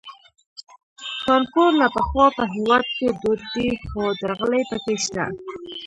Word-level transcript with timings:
کانکور 1.25 1.71
له 1.81 1.87
پخوا 1.95 2.27
په 2.37 2.43
هېواد 2.53 2.85
کې 2.97 3.07
دود 3.21 3.41
دی 3.53 3.67
خو 3.89 4.03
درغلۍ 4.21 4.63
پکې 4.69 4.95
شته 5.03 5.25